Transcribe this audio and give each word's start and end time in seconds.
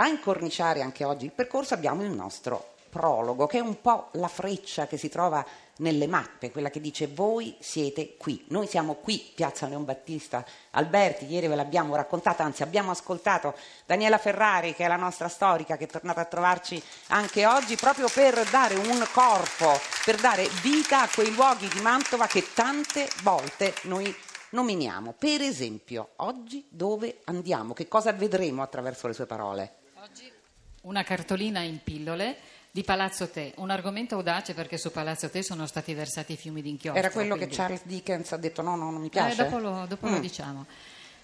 A 0.00 0.08
incorniciare 0.08 0.80
anche 0.80 1.04
oggi 1.04 1.26
il 1.26 1.30
percorso 1.30 1.74
abbiamo 1.74 2.02
il 2.02 2.10
nostro 2.10 2.72
prologo, 2.88 3.46
che 3.46 3.58
è 3.58 3.60
un 3.60 3.82
po' 3.82 4.08
la 4.12 4.28
freccia 4.28 4.86
che 4.86 4.96
si 4.96 5.10
trova 5.10 5.44
nelle 5.76 6.06
mappe, 6.06 6.50
quella 6.50 6.70
che 6.70 6.80
dice 6.80 7.06
voi 7.06 7.54
siete 7.60 8.16
qui, 8.16 8.46
noi 8.48 8.66
siamo 8.66 8.94
qui, 8.94 9.30
Piazza 9.34 9.66
Leon 9.66 9.84
Battista 9.84 10.42
Alberti, 10.70 11.26
ieri 11.26 11.48
ve 11.48 11.54
l'abbiamo 11.54 11.94
raccontata, 11.96 12.42
anzi 12.42 12.62
abbiamo 12.62 12.90
ascoltato 12.90 13.54
Daniela 13.84 14.16
Ferrari 14.16 14.74
che 14.74 14.86
è 14.86 14.88
la 14.88 14.96
nostra 14.96 15.28
storica 15.28 15.76
che 15.76 15.84
è 15.84 15.88
tornata 15.88 16.22
a 16.22 16.24
trovarci 16.24 16.82
anche 17.08 17.44
oggi 17.44 17.76
proprio 17.76 18.08
per 18.08 18.42
dare 18.48 18.76
un 18.76 19.06
corpo, 19.12 19.78
per 20.06 20.16
dare 20.18 20.48
vita 20.62 21.02
a 21.02 21.10
quei 21.14 21.30
luoghi 21.34 21.68
di 21.68 21.80
Mantova 21.82 22.26
che 22.26 22.54
tante 22.54 23.06
volte 23.22 23.74
noi 23.82 24.16
nominiamo. 24.52 25.12
Per 25.18 25.42
esempio, 25.42 26.12
oggi 26.16 26.66
dove 26.70 27.20
andiamo? 27.24 27.74
Che 27.74 27.86
cosa 27.86 28.12
vedremo 28.12 28.62
attraverso 28.62 29.06
le 29.06 29.12
sue 29.12 29.26
parole? 29.26 29.79
Oggi 30.02 30.30
una 30.82 31.02
cartolina 31.02 31.60
in 31.60 31.80
pillole 31.84 32.36
di 32.70 32.82
Palazzo 32.84 33.28
Te, 33.28 33.52
un 33.56 33.68
argomento 33.70 34.14
audace 34.14 34.54
perché 34.54 34.78
su 34.78 34.90
Palazzo 34.90 35.28
Te 35.28 35.42
sono 35.42 35.66
stati 35.66 35.92
versati 35.92 36.36
fiumi 36.36 36.62
di 36.62 36.70
inchiostro. 36.70 36.98
Era 37.02 37.10
quello 37.12 37.34
quindi... 37.36 37.50
che 37.54 37.60
Charles 37.60 37.82
Dickens 37.84 38.32
ha 38.32 38.36
detto 38.38 38.62
no, 38.62 38.76
no, 38.76 38.90
non 38.90 39.00
mi 39.00 39.08
Eh, 39.08 39.10
piace. 39.10 39.36
dopo 39.44 39.58
lo, 39.58 39.84
dopo 39.86 40.06
Mm. 40.08 40.12
lo 40.12 40.18
diciamo. 40.20 40.66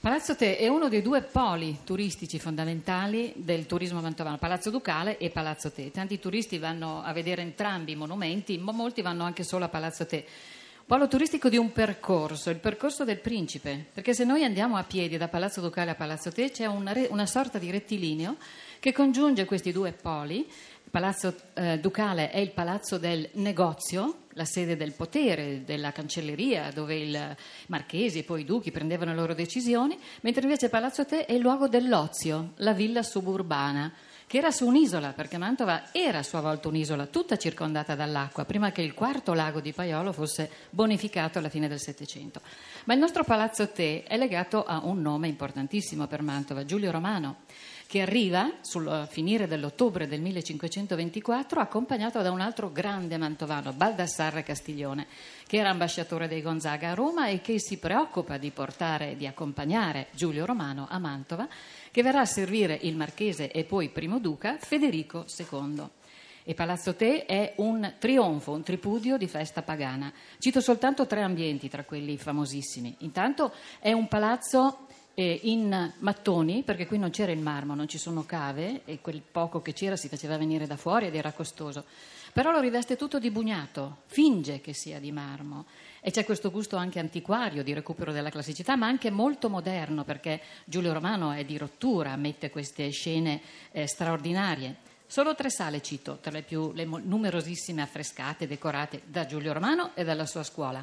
Palazzo 0.00 0.34
Te 0.36 0.56
è 0.56 0.68
uno 0.68 0.88
dei 0.88 1.02
due 1.02 1.20
poli 1.22 1.80
turistici 1.84 2.38
fondamentali 2.38 3.32
del 3.36 3.66
turismo 3.66 4.00
mantovano, 4.00 4.38
Palazzo 4.38 4.70
Ducale 4.70 5.18
e 5.18 5.30
Palazzo 5.30 5.70
Te. 5.70 5.90
Tanti 5.90 6.18
turisti 6.18 6.58
vanno 6.58 7.02
a 7.02 7.12
vedere 7.12 7.42
entrambi 7.42 7.92
i 7.92 7.96
monumenti, 7.96 8.56
ma 8.58 8.72
molti 8.72 9.02
vanno 9.02 9.24
anche 9.24 9.44
solo 9.44 9.64
a 9.64 9.68
Palazzo 9.68 10.06
Te. 10.06 10.26
Polo 10.92 11.08
turistico 11.08 11.48
di 11.48 11.56
un 11.56 11.72
percorso, 11.72 12.50
il 12.50 12.58
percorso 12.58 13.04
del 13.04 13.18
principe, 13.18 13.86
perché 13.94 14.12
se 14.12 14.24
noi 14.24 14.44
andiamo 14.44 14.76
a 14.76 14.84
piedi 14.84 15.16
da 15.16 15.26
Palazzo 15.26 15.62
Ducale 15.62 15.92
a 15.92 15.94
Palazzo 15.94 16.30
Te 16.30 16.50
c'è 16.50 16.66
una, 16.66 16.92
re- 16.92 17.08
una 17.10 17.24
sorta 17.24 17.56
di 17.56 17.70
rettilineo 17.70 18.36
che 18.78 18.92
congiunge 18.92 19.46
questi 19.46 19.72
due 19.72 19.92
poli. 19.92 20.46
Palazzo 20.90 21.34
eh, 21.54 21.78
Ducale 21.78 22.28
è 22.30 22.36
il 22.40 22.50
palazzo 22.50 22.98
del 22.98 23.26
negozio, 23.36 24.24
la 24.34 24.44
sede 24.44 24.76
del 24.76 24.92
potere, 24.92 25.62
della 25.64 25.92
cancelleria, 25.92 26.70
dove 26.74 26.94
i 26.94 27.18
marchesi 27.68 28.18
e 28.18 28.24
poi 28.24 28.42
i 28.42 28.44
duchi 28.44 28.70
prendevano 28.70 29.12
le 29.12 29.16
loro 29.16 29.32
decisioni, 29.32 29.98
mentre 30.20 30.42
invece 30.42 30.68
Palazzo 30.68 31.06
Te 31.06 31.24
è 31.24 31.32
il 31.32 31.40
luogo 31.40 31.68
dell'ozio, 31.68 32.52
la 32.56 32.74
villa 32.74 33.02
suburbana 33.02 33.90
che 34.26 34.38
era 34.38 34.50
su 34.50 34.66
un'isola, 34.66 35.12
perché 35.12 35.38
Mantova 35.38 35.92
era 35.92 36.18
a 36.18 36.22
sua 36.22 36.40
volta 36.40 36.68
un'isola 36.68 37.06
tutta 37.06 37.36
circondata 37.36 37.94
dall'acqua, 37.94 38.44
prima 38.44 38.72
che 38.72 38.82
il 38.82 38.94
quarto 38.94 39.34
lago 39.34 39.60
di 39.60 39.72
Paiolo 39.72 40.12
fosse 40.12 40.50
bonificato 40.70 41.38
alla 41.38 41.48
fine 41.48 41.68
del 41.68 41.80
Settecento. 41.80 42.40
Ma 42.84 42.94
il 42.94 43.00
nostro 43.00 43.24
Palazzo 43.24 43.68
Te 43.68 44.02
è 44.04 44.16
legato 44.16 44.64
a 44.64 44.80
un 44.84 45.00
nome 45.00 45.28
importantissimo 45.28 46.06
per 46.06 46.22
Mantova, 46.22 46.64
Giulio 46.64 46.90
Romano, 46.90 47.40
che 47.92 48.00
arriva 48.00 48.54
sul 48.62 49.06
finire 49.10 49.46
dell'ottobre 49.46 50.08
del 50.08 50.22
1524 50.22 51.60
accompagnato 51.60 52.22
da 52.22 52.30
un 52.30 52.40
altro 52.40 52.72
grande 52.72 53.18
mantovano, 53.18 53.74
Baldassarre 53.74 54.42
Castiglione, 54.42 55.06
che 55.46 55.58
era 55.58 55.68
ambasciatore 55.68 56.26
dei 56.26 56.40
Gonzaga 56.40 56.92
a 56.92 56.94
Roma 56.94 57.26
e 57.26 57.42
che 57.42 57.60
si 57.60 57.76
preoccupa 57.76 58.38
di 58.38 58.50
portare, 58.50 59.14
di 59.14 59.26
accompagnare 59.26 60.06
Giulio 60.12 60.46
Romano 60.46 60.86
a 60.88 60.98
Mantova, 60.98 61.46
che 61.90 62.02
verrà 62.02 62.20
a 62.20 62.24
servire 62.24 62.78
il 62.80 62.96
marchese 62.96 63.50
e 63.50 63.64
poi 63.64 63.90
primo 63.90 64.18
duca 64.18 64.56
Federico 64.58 65.26
II. 65.36 65.84
E 66.44 66.54
Palazzo 66.54 66.94
Te 66.94 67.26
è 67.26 67.52
un 67.56 67.96
trionfo, 67.98 68.52
un 68.52 68.62
tripudio 68.62 69.18
di 69.18 69.28
festa 69.28 69.60
pagana. 69.60 70.10
Cito 70.38 70.62
soltanto 70.62 71.06
tre 71.06 71.20
ambienti 71.20 71.68
tra 71.68 71.84
quelli 71.84 72.16
famosissimi. 72.16 72.96
Intanto 73.00 73.52
è 73.80 73.92
un 73.92 74.08
palazzo 74.08 74.86
eh, 75.14 75.40
in 75.44 75.92
mattoni, 75.98 76.62
perché 76.62 76.86
qui 76.86 76.98
non 76.98 77.10
c'era 77.10 77.32
il 77.32 77.40
marmo, 77.40 77.74
non 77.74 77.88
ci 77.88 77.98
sono 77.98 78.24
cave 78.24 78.82
e 78.84 79.00
quel 79.00 79.20
poco 79.20 79.62
che 79.62 79.72
c'era 79.72 79.96
si 79.96 80.08
faceva 80.08 80.36
venire 80.36 80.66
da 80.66 80.76
fuori 80.76 81.06
ed 81.06 81.14
era 81.14 81.32
costoso. 81.32 81.84
Però 82.32 82.50
lo 82.50 82.60
riveste 82.60 82.96
tutto 82.96 83.18
di 83.18 83.30
bugnato, 83.30 83.98
finge 84.06 84.62
che 84.62 84.72
sia 84.72 84.98
di 84.98 85.12
marmo. 85.12 85.66
E 86.00 86.10
c'è 86.10 86.24
questo 86.24 86.50
gusto 86.50 86.76
anche 86.76 86.98
antiquario 86.98 87.62
di 87.62 87.74
recupero 87.74 88.10
della 88.10 88.30
classicità, 88.30 88.74
ma 88.74 88.86
anche 88.86 89.10
molto 89.10 89.50
moderno, 89.50 90.02
perché 90.02 90.40
Giulio 90.64 90.94
Romano 90.94 91.32
è 91.32 91.44
di 91.44 91.58
rottura, 91.58 92.16
mette 92.16 92.48
queste 92.48 92.88
scene 92.88 93.40
eh, 93.70 93.86
straordinarie. 93.86 94.76
Solo 95.06 95.34
tre 95.34 95.50
sale 95.50 95.82
cito, 95.82 96.20
tra 96.22 96.30
le 96.30 96.40
più 96.40 96.72
le 96.72 96.86
numerosissime 96.86 97.82
affrescate, 97.82 98.46
decorate 98.46 99.02
da 99.04 99.26
Giulio 99.26 99.52
Romano 99.52 99.90
e 99.92 100.02
dalla 100.02 100.24
sua 100.24 100.42
scuola. 100.42 100.82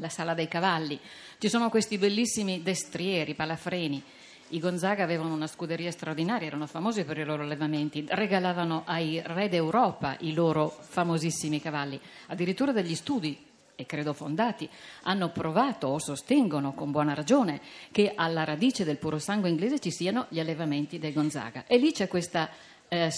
La 0.00 0.08
sala 0.08 0.34
dei 0.34 0.48
cavalli. 0.48 0.98
Ci 1.38 1.48
sono 1.48 1.68
questi 1.68 1.98
bellissimi 1.98 2.62
destrieri, 2.62 3.34
palafreni. 3.34 4.02
I 4.48 4.58
Gonzaga 4.58 5.04
avevano 5.04 5.32
una 5.32 5.46
scuderia 5.46 5.92
straordinaria, 5.92 6.48
erano 6.48 6.66
famosi 6.66 7.04
per 7.04 7.18
i 7.18 7.24
loro 7.24 7.42
allevamenti, 7.42 8.04
regalavano 8.08 8.82
ai 8.86 9.22
re 9.24 9.48
d'Europa 9.48 10.16
i 10.20 10.32
loro 10.32 10.68
famosissimi 10.68 11.60
cavalli, 11.60 12.00
addirittura 12.26 12.72
degli 12.72 12.96
studi 12.96 13.46
e 13.76 13.86
credo 13.86 14.12
fondati, 14.12 14.68
hanno 15.02 15.30
provato 15.30 15.86
o 15.86 15.98
sostengono 15.98 16.72
con 16.72 16.90
buona 16.90 17.14
ragione 17.14 17.60
che 17.92 18.12
alla 18.14 18.44
radice 18.44 18.84
del 18.84 18.96
puro 18.96 19.18
sangue 19.18 19.48
inglese 19.48 19.78
ci 19.78 19.90
siano 19.90 20.26
gli 20.30 20.40
allevamenti 20.40 20.98
dei 20.98 21.12
Gonzaga. 21.12 21.64
E 21.66 21.78
lì 21.78 21.92
c'è 21.92 22.08
questa, 22.08 22.50
eh, 22.88 23.12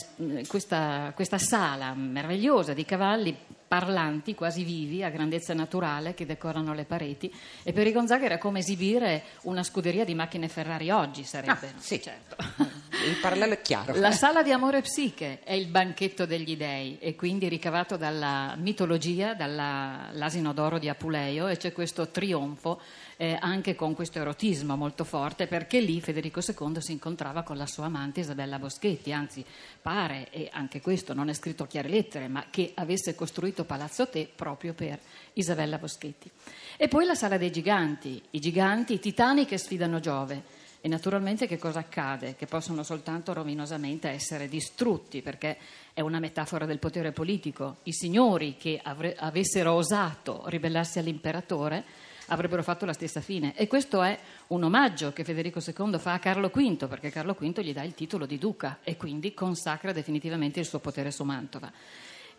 questa, 0.46 1.12
questa 1.14 1.38
sala 1.38 1.94
meravigliosa 1.94 2.74
di 2.74 2.84
cavalli 2.84 3.36
parlanti, 3.72 4.34
quasi 4.34 4.64
vivi, 4.64 5.02
a 5.02 5.08
grandezza 5.08 5.54
naturale, 5.54 6.12
che 6.12 6.26
decorano 6.26 6.74
le 6.74 6.84
pareti. 6.84 7.32
E 7.62 7.72
per 7.72 7.86
i 7.86 7.92
Gonzaga 7.92 8.26
era 8.26 8.36
come 8.36 8.58
esibire 8.58 9.22
una 9.44 9.62
scuderia 9.62 10.04
di 10.04 10.14
macchine 10.14 10.48
Ferrari 10.48 10.90
oggi, 10.90 11.24
sarebbe. 11.24 11.68
Ah, 11.68 11.72
no? 11.72 11.80
sì. 11.80 11.98
certo. 11.98 12.36
Il 13.04 13.18
parallelo 13.20 13.54
è 13.54 13.62
chiaro. 13.62 13.94
La 13.96 14.12
sala 14.12 14.42
di 14.42 14.52
amore 14.52 14.80
psiche 14.80 15.40
è 15.42 15.54
il 15.54 15.66
banchetto 15.66 16.24
degli 16.24 16.56
dei 16.56 16.98
e 17.00 17.16
quindi 17.16 17.48
ricavato 17.48 17.96
dalla 17.96 18.54
mitologia, 18.56 19.34
dall'asino 19.34 20.52
d'oro 20.52 20.78
di 20.78 20.88
Apuleio 20.88 21.48
e 21.48 21.56
c'è 21.56 21.72
questo 21.72 22.08
trionfo 22.10 22.80
eh, 23.16 23.36
anche 23.40 23.74
con 23.74 23.94
questo 23.94 24.18
erotismo 24.18 24.76
molto 24.76 25.04
forte 25.04 25.46
perché 25.46 25.80
lì 25.80 26.00
Federico 26.00 26.40
II 26.40 26.80
si 26.80 26.92
incontrava 26.92 27.42
con 27.42 27.56
la 27.56 27.66
sua 27.66 27.86
amante 27.86 28.20
Isabella 28.20 28.58
Boschetti, 28.58 29.12
anzi 29.12 29.44
pare, 29.80 30.28
e 30.30 30.48
anche 30.52 30.80
questo 30.80 31.12
non 31.12 31.28
è 31.28 31.32
scritto 31.32 31.64
a 31.64 31.66
chiare 31.66 31.88
lettere, 31.88 32.28
ma 32.28 32.46
che 32.50 32.72
avesse 32.74 33.14
costruito 33.14 33.64
Palazzo 33.64 34.08
Te 34.08 34.28
proprio 34.34 34.74
per 34.74 34.98
Isabella 35.34 35.78
Boschetti. 35.78 36.30
E 36.76 36.88
poi 36.88 37.04
la 37.04 37.14
sala 37.14 37.36
dei 37.36 37.50
giganti, 37.50 38.22
i 38.30 38.40
giganti, 38.40 38.94
i 38.94 39.00
titani 39.00 39.44
che 39.44 39.58
sfidano 39.58 40.00
Giove. 40.00 40.60
E 40.84 40.88
naturalmente 40.88 41.46
che 41.46 41.58
cosa 41.58 41.78
accade? 41.78 42.34
Che 42.34 42.46
possono 42.46 42.82
soltanto 42.82 43.32
rovinosamente 43.32 44.08
essere 44.08 44.48
distrutti, 44.48 45.22
perché 45.22 45.56
è 45.94 46.00
una 46.00 46.18
metafora 46.18 46.66
del 46.66 46.80
potere 46.80 47.12
politico. 47.12 47.76
I 47.84 47.92
signori 47.92 48.56
che 48.56 48.80
avre- 48.82 49.14
avessero 49.16 49.74
osato 49.74 50.42
ribellarsi 50.46 50.98
all'imperatore 50.98 51.84
avrebbero 52.26 52.64
fatto 52.64 52.84
la 52.84 52.92
stessa 52.92 53.20
fine. 53.20 53.54
E 53.54 53.68
questo 53.68 54.02
è 54.02 54.18
un 54.48 54.64
omaggio 54.64 55.12
che 55.12 55.22
Federico 55.22 55.60
II 55.64 56.00
fa 56.00 56.14
a 56.14 56.18
Carlo 56.18 56.48
V, 56.48 56.88
perché 56.88 57.10
Carlo 57.10 57.34
V 57.34 57.60
gli 57.60 57.72
dà 57.72 57.84
il 57.84 57.94
titolo 57.94 58.26
di 58.26 58.38
duca 58.38 58.80
e 58.82 58.96
quindi 58.96 59.34
consacra 59.34 59.92
definitivamente 59.92 60.58
il 60.58 60.66
suo 60.66 60.80
potere 60.80 61.12
su 61.12 61.22
Mantova. 61.22 61.70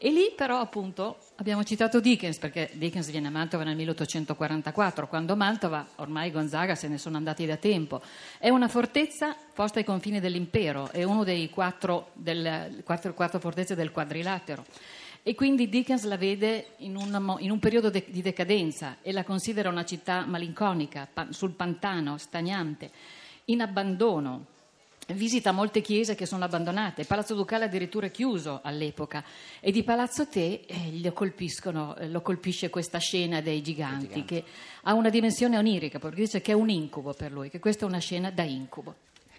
E 0.06 0.12
lì 0.12 0.34
però 0.36 0.60
appunto 0.60 1.18
abbiamo 1.38 1.64
citato 1.64 2.02
Dickens, 2.02 2.38
perché 2.38 2.70
Dickens 2.74 3.10
viene 3.10 3.28
a 3.28 3.30
Mantova 3.30 3.64
nel 3.64 3.78
1844, 3.78 5.08
quando 5.08 5.38
Mantova, 5.38 5.88
ormai 5.96 6.30
Gonzaga 6.30 6.76
se 6.76 6.90
ne 6.90 6.98
sono 6.98 7.16
andati 7.16 7.46
da 7.46 7.56
tempo, 7.56 8.02
è 8.38 8.50
una 8.50 8.68
fortezza 8.68 9.34
posta 9.54 9.80
ai 9.80 9.86
confini 9.86 10.20
dell'impero, 10.20 10.92
è 10.92 11.04
uno 11.04 11.24
dei 11.24 11.50
quattro, 11.50 12.12
quattro, 12.84 13.14
quattro 13.14 13.40
fortezze 13.40 13.76
del 13.76 13.92
quadrilatero. 13.92 14.66
E 15.24 15.36
quindi 15.36 15.70
Dickens 15.70 16.04
la 16.04 16.18
vede 16.18 16.72
in 16.80 16.98
un, 16.98 17.38
in 17.40 17.50
un 17.50 17.60
periodo 17.60 17.90
de- 17.90 18.04
di 18.10 18.22
decadenza 18.22 18.98
e 19.02 19.14
la 19.14 19.24
considera 19.24 19.70
una 19.70 19.86
città 19.86 20.26
malinconica, 20.26 21.08
pa- 21.14 21.28
sul 21.30 21.52
pantano, 21.52 22.18
stagnante, 22.18 22.92
in 23.46 23.62
abbandono. 23.62 24.48
Visita 25.08 25.52
molte 25.52 25.82
chiese 25.82 26.16
che 26.16 26.26
sono 26.26 26.46
abbandonate, 26.46 27.04
Palazzo 27.04 27.36
Ducale 27.36 27.66
addirittura 27.66 28.06
è 28.08 28.12
chiuso 28.12 28.62
all'epoca 28.64 29.24
e 29.60 29.72
di 29.72 29.84
Palazzo 29.84 30.28
Te 30.28 30.64
eh, 30.66 31.02
lo, 31.02 31.96
eh, 31.98 32.08
lo 32.08 32.22
colpisce 32.22 32.70
questa 32.70 33.00
scena 33.00 33.42
dei 33.42 33.62
giganti, 33.62 34.08
giganti. 34.08 34.26
che 34.26 34.44
ha 34.84 34.94
una 34.94 35.10
dimensione 35.10 35.58
onirica, 35.58 36.00
perché 36.00 36.22
dice 36.22 36.42
che 36.42 36.54
è 36.54 36.56
un 36.56 36.70
incubo 36.70 37.14
per 37.14 37.32
lui, 37.32 37.50
che 37.50 37.60
questa 37.60 37.86
è 37.86 37.88
una 37.88 38.00
scena 38.00 38.32
da 38.32 38.44
incubo. 38.44 38.96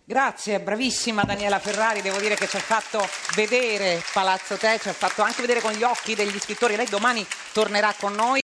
Grazie, 0.06 0.60
bravissima 0.60 1.22
Daniela 1.22 1.58
Ferrari, 1.58 2.02
devo 2.02 2.20
dire 2.20 2.34
che 2.34 2.46
ci 2.46 2.56
ha 2.56 2.60
fatto 2.60 3.08
vedere 3.34 4.02
Palazzo 4.12 4.56
Te, 4.56 4.78
ci 4.78 4.90
ha 4.90 4.92
fatto 4.92 5.22
anche 5.22 5.40
vedere 5.40 5.62
con 5.62 5.72
gli 5.72 5.82
occhi 5.82 6.14
degli 6.14 6.38
scrittori. 6.38 6.76
Lei 6.76 6.88
domani 6.90 7.26
tornerà 7.54 7.94
con 7.98 8.12
noi. 8.12 8.32